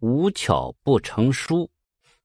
[0.00, 1.70] 无巧不成书。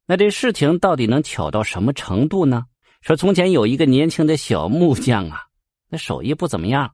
[0.06, 2.65] 那这事情到底能巧到什么程度呢？
[3.01, 5.42] 说从前有一个年轻的小木匠啊，
[5.89, 6.94] 那手艺不怎么样，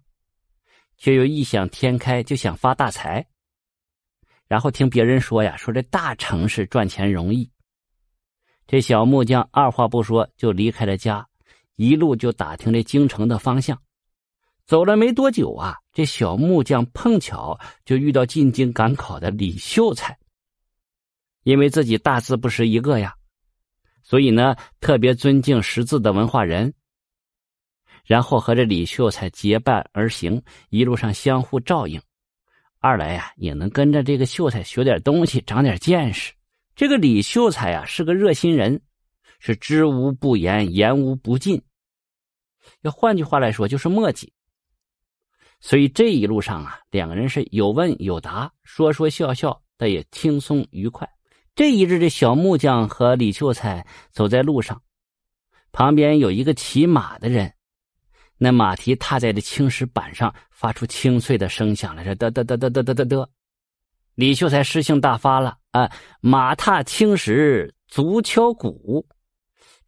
[0.97, 3.25] 却又异想天开，就想发大财。
[4.47, 7.49] 然后听别人说呀，说这大城市赚钱容易。
[8.67, 11.27] 这小木匠二话不说就离开了家，
[11.75, 13.79] 一路就打听这京城的方向。
[14.67, 20.15] 走了没多久啊，这小木匠碰巧就遇到进京赶考的李秀才。
[21.49, 23.15] 因为自己大字不识一个呀，
[24.03, 26.71] 所以呢特别尊敬识字的文化人。
[28.05, 30.39] 然后和这李秀才结伴而行，
[30.69, 31.99] 一路上相互照应。
[32.77, 36.31] 二来呀，也能跟着这个秀才学点东西，长点见识。
[36.75, 38.79] 这个李秀才呀，是个热心人，
[39.39, 41.59] 是知无不言，言无不尽。
[42.81, 44.31] 要换句话来说，就是墨迹。
[45.59, 51.09] 所以这一路上啊，两个人是有问有答，说说笑笑，但也轻松愉快。
[51.59, 54.81] 这一日，这小木匠和李秀才走在路上，
[55.73, 57.51] 旁边有一个骑马的人。
[58.37, 63.27] 那马蹄踏在这青石板上，发出清脆的声响来着，嘚嘚嘚嘚嘚嘚嘚嘚。
[64.15, 65.91] 李秀才诗性大发了啊！
[66.21, 69.05] 马踏青石，足敲鼓。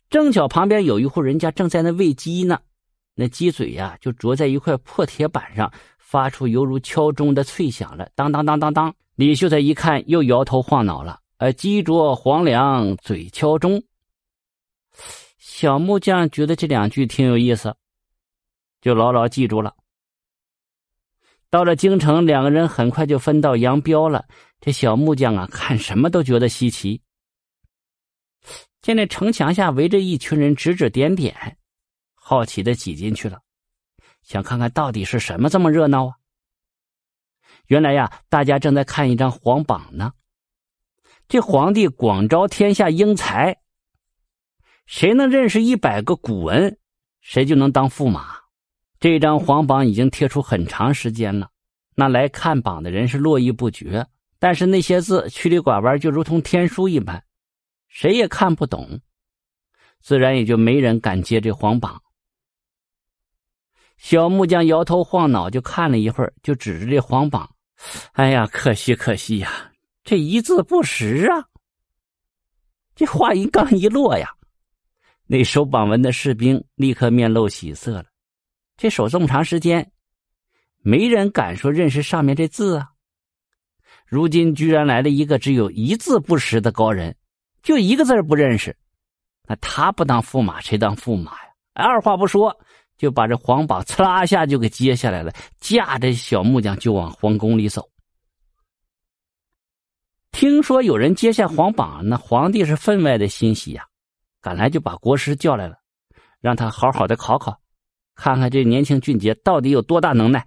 [0.09, 2.59] 正巧旁边有一户人家正在那喂鸡呢，
[3.15, 8.93] 那鸡嘴呀就啄在一块破铁板上，发出犹如敲钟的脆响了，当当当当当。
[9.15, 13.83] 李秀才一看，又摇头晃脑了，呃，鸡啄黄粱，嘴敲钟。
[15.39, 17.75] 小木匠觉得这两句挺有意思。
[18.79, 19.75] 就牢牢记住了。
[21.49, 24.23] 到了京城，两个人很快就分道扬镳了。
[24.59, 27.01] 这小木匠啊，看什么都觉得稀奇。
[28.83, 31.57] 见那城墙下围着一群人指指点点，
[32.13, 33.41] 好奇的挤进去了，
[34.21, 36.13] 想看看到底是什么这么热闹啊？
[37.65, 40.13] 原来呀，大家正在看一张黄榜呢。
[41.31, 43.55] 这皇帝广招天下英才，
[44.85, 46.77] 谁能认识一百个古文，
[47.21, 48.35] 谁就能当驸马。
[48.99, 51.49] 这张皇榜已经贴出很长时间了，
[51.95, 54.05] 那来看榜的人是络绎不绝。
[54.39, 57.23] 但是那些字曲里拐弯，就如同天书一般，
[57.87, 58.99] 谁也看不懂，
[60.01, 62.01] 自然也就没人敢接这皇榜。
[63.95, 67.55] 小木匠摇头晃脑，就看了一会儿，就指着这皇榜
[68.11, 69.70] ：“哎呀，可惜可惜呀，
[70.03, 71.45] 这一字不识啊！”
[72.95, 74.27] 这话音刚一落呀，
[75.25, 78.05] 那守榜文的士兵立刻面露喜色了。
[78.77, 79.91] 这守这么长时间，
[80.81, 82.89] 没人敢说认识上面这字啊。
[84.05, 87.15] 如今居然来了一个只有一字不识的高人，
[87.63, 88.75] 就一个字不认识，
[89.47, 91.49] 那他不当驸马，谁当驸马呀？
[91.73, 92.55] 二话不说，
[92.97, 95.31] 就把这皇榜呲啦一下就给接下来了，
[95.61, 97.87] 架着小木匠就往皇宫里走。
[100.31, 103.85] 听说有人接下皇榜，那皇帝是分外的欣喜呀，
[104.41, 105.77] 赶来就把国师叫来了，
[106.39, 107.61] 让他好好的考考。
[108.15, 110.45] 看看这年轻俊杰到底有多大能耐！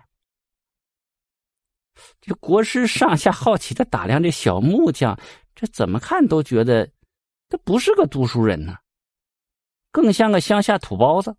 [2.20, 5.18] 这国师上下好奇的打量这小木匠，
[5.54, 6.88] 这怎么看都觉得
[7.48, 8.76] 他不是个读书人呢，
[9.92, 11.34] 更像个乡下土包子。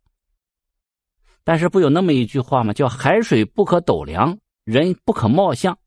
[1.43, 2.73] 但是不有那么一句话吗？
[2.73, 5.77] 叫“海水不可斗量，人不可貌相”。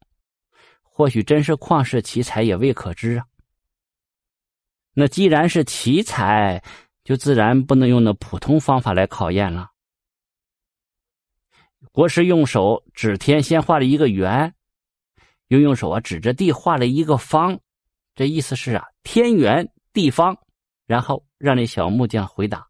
[0.98, 3.24] 或许真是旷世奇才，也未可知啊。
[4.94, 6.60] 那既然是奇才，
[7.04, 9.70] 就自然不能用那普通方法来考验了。
[11.92, 14.52] 国师用手指天，先画了一个圆，
[15.46, 17.56] 又用手啊指着地画了一个方，
[18.16, 20.36] 这意思是啊天圆地方。
[20.84, 22.66] 然后让那小木匠回答。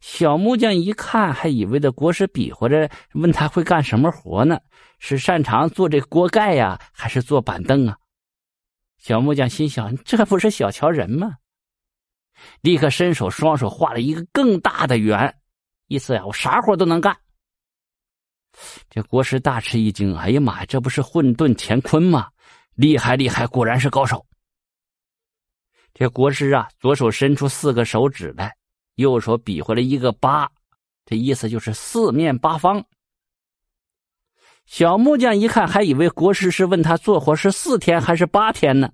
[0.00, 4.60] 小木匠一看，还以为这国师比划着问他会干什么活呢？
[4.98, 7.96] 是擅长做这锅盖呀，还是做板凳啊？
[8.98, 11.36] 小木匠心想：这不是小瞧人吗？
[12.62, 15.34] 立刻伸手双手画了一个更大的圆。
[15.88, 17.14] 意思呀，我啥活都能干。
[18.88, 22.30] 这国师大吃一惊，哎呀妈呀，这不是混沌乾坤吗？
[22.74, 24.24] 厉害厉害，果然是高手。
[25.92, 28.54] 这国师啊，左手伸出四个手指来，
[28.94, 30.50] 右手比划了一个八，
[31.04, 32.84] 这意思就是四面八方。
[34.66, 38.90] 小木匠一看，还以为国师是问他做活是四天还是八天呢。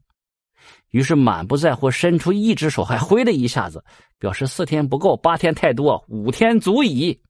[0.91, 3.85] 于是满不在乎，伸出一只手，还挥了一下子，
[4.19, 7.21] 表示四天不够，八天太多，五天足矣。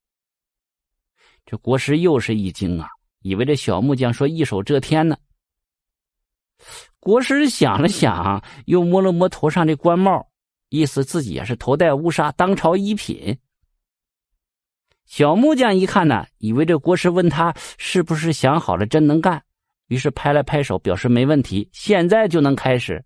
[1.45, 2.89] 这国师又是一惊啊，
[3.21, 5.19] 以为这小木匠说一手遮天呢。
[6.99, 10.27] 国师想了想，又摸了摸头上的官帽，
[10.71, 13.39] 意思自己也是头戴乌纱，当朝一品。
[15.05, 19.43] 小木匠一看呢，以为这国师问他是不是想好了，真能干，
[19.89, 23.05] 于是拍了拍手，表示没问题，现在就能开始。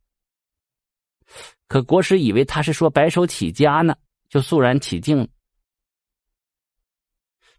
[1.67, 3.97] 可国师以为他是说白手起家呢，
[4.29, 5.27] 就肃然起敬。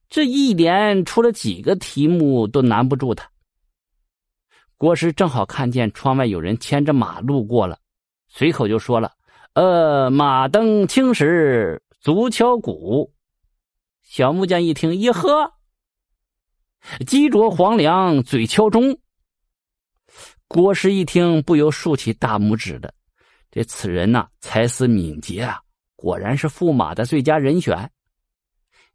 [0.07, 3.27] 这一连出了几个题目都难不住他。
[4.77, 7.79] 国师正好看见窗外有人牵着马路过了，
[8.27, 9.11] 随口就说了
[9.55, 13.13] ：“呃，马蹬青石，足敲鼓。”
[14.03, 15.49] 小木匠一听，一喝，
[17.07, 18.99] 鸡啄黄粱，嘴敲钟。
[20.49, 22.93] 国师一听，不由竖起大拇指的。
[23.49, 25.61] 这此人呐，才思敏捷啊，
[25.95, 27.89] 果然是驸马的最佳人选。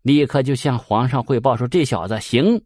[0.02, 2.62] 立刻就向皇上汇报说：“这小子行。”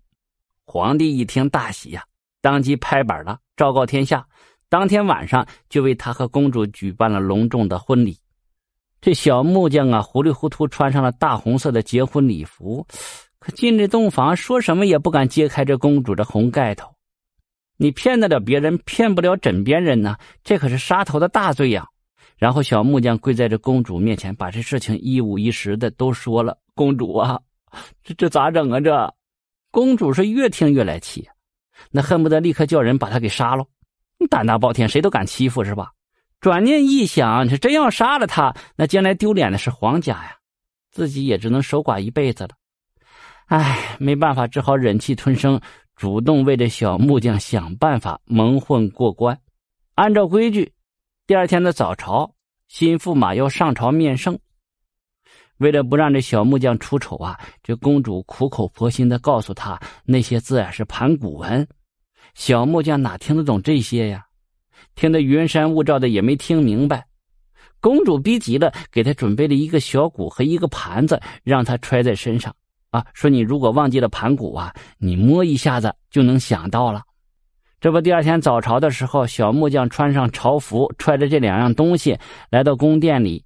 [0.67, 2.05] 皇帝一听大喜呀，
[2.41, 4.27] 当即拍板了，昭告天下。
[4.75, 8.19] 当天晚上就为他和公主举办了隆重的婚礼。
[9.01, 12.85] 这小木匠啊，糊里糊涂穿上了大红色的结婚礼服，
[13.39, 16.93] 可进这洞房，说什么也不敢揭开这公主的红盖头。
[17.77, 21.87] 你骗得了别人，骗不了枕边人呢，这可是杀头的大罪呀！
[22.37, 26.59] 然后小木匠跪在这公主面前，把这事情一五一十的都说了。
[26.75, 27.41] 公主啊，
[28.03, 28.81] 这这咋整啊？
[28.81, 29.15] 这
[29.71, 31.29] 公主是越听越来气，
[31.93, 33.65] 那恨不得立刻叫人把他给杀了。
[34.31, 35.91] 胆大包天，谁都敢欺负是吧？
[36.41, 40.37] 转念一想，你是真要杀了他，那将来丢脸的是皇家呀，
[40.91, 42.51] 自己也只能守寡一辈子了。
[43.47, 45.61] 唉，没办法，只好忍气吞声，
[45.97, 49.39] 主动为这小木匠想办法蒙混过关。
[49.95, 50.73] 按照规矩，
[51.27, 52.35] 第二天的早朝，
[52.69, 54.39] 新驸马要上朝面圣。
[55.59, 61.67] 为了不让这小木匠出丑啊，这公主苦口婆心的告诉他那些字啊是盘古文。
[62.35, 64.27] 小木匠哪听得懂这些呀？
[64.95, 67.07] 听得云山雾罩的，也没听明白。
[67.81, 72.55] 公主逼急了，给他准备了一个小鼓和一个盘子，让他揣在身上。
[72.91, 77.03] 啊，说你如果忘记了盘古啊，你摸一下子就能想到了。
[77.81, 82.19] 这不，第二天早朝的时候，小木匠穿上朝服，揣着这两样东西
[82.51, 83.45] 来到宫殿里。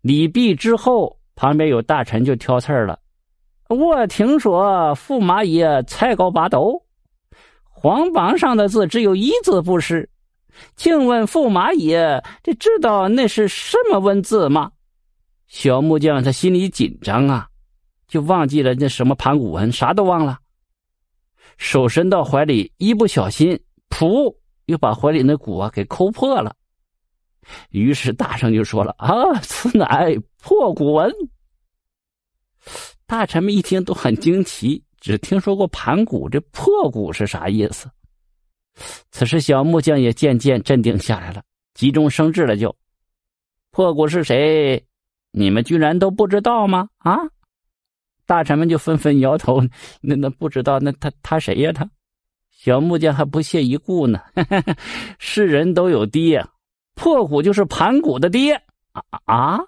[0.00, 2.98] 礼毕之后，旁边有大臣就挑刺儿了。
[3.68, 6.85] 我听说驸马爷才高八斗，
[7.78, 10.08] 皇榜上的字只有一字不识。
[10.76, 14.72] 请问驸马爷，这知道那是什么文字吗？
[15.46, 17.46] 小木匠他心里紧张啊，
[18.08, 20.38] 就忘记了那什么盘古文，啥都忘了。
[21.58, 24.34] 手伸到怀里，一不小心，噗，
[24.64, 26.56] 又把怀里那鼓啊给抠破了。
[27.68, 31.12] 于是大圣就说了：“啊，此乃破古文。”
[33.06, 37.88] 大臣们一听都很惊奇，只听说过盘古，这破鼓是啥意思？
[39.10, 41.42] 此时小木匠也渐渐镇定下来了，
[41.74, 42.74] 急中生智了，就
[43.72, 44.84] ：“破鼓是谁？
[45.30, 47.16] 你们居然都不知道吗？”啊！
[48.26, 49.62] 大臣们就纷纷摇头
[50.02, 51.72] ：“那那不知道，那他他谁呀？
[51.72, 51.88] 他？”
[52.50, 54.18] 小木匠还不屑一顾呢
[55.18, 56.44] ：“世人都有爹。”
[56.96, 58.54] 破鼓就是盘古的爹
[58.92, 59.60] 啊啊！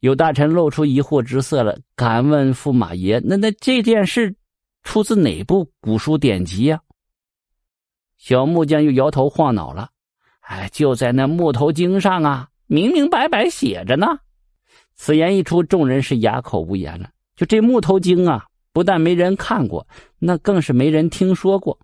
[0.00, 4.34] 有大臣露出疑惑之色了，敢问驸马爷：“那那这件事
[4.82, 6.80] 出自哪部古书典籍呀？”
[8.18, 9.90] 小木匠又摇头晃脑了
[10.42, 14.06] ：“哎，就在那木头经上啊，明明白白写着呢。”
[14.94, 17.10] 此言一出，众人是哑口无言了。
[17.36, 19.86] 就这木头经啊，不但没人看过，
[20.18, 21.78] 那更是没人听说过。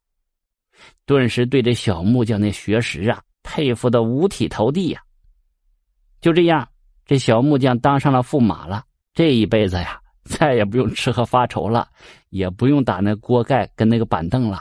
[1.06, 3.22] 顿时对这小木匠那学识啊。
[3.48, 5.00] 佩服的五体投地呀！
[6.20, 6.68] 就这样，
[7.06, 8.84] 这小木匠当上了驸马了。
[9.14, 11.88] 这一辈子呀，再也不用吃喝发愁了，
[12.28, 14.58] 也不用打那锅盖跟那个板凳了。